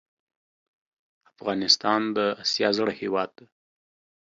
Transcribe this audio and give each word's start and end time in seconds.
افغانستان 1.31 2.01
د 2.15 2.17
اسیا 2.43 2.69
زړه 2.77 2.93
هیواد 3.01 3.29
ده 3.37 3.45